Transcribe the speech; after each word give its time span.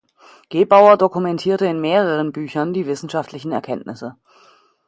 Gebauer 0.49 0.95
dokumentierte 0.97 1.67
in 1.67 1.79
mehreren 1.79 2.31
Büchern 2.31 2.73
die 2.73 2.87
wissenschaftlichen 2.87 3.51
Erkenntnisse. 3.51 4.15